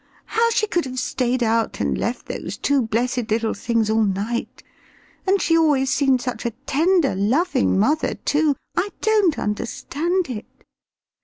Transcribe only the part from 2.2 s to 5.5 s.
those two blessed little things all night and